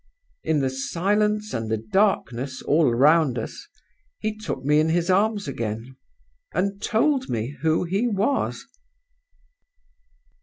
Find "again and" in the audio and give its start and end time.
5.47-6.81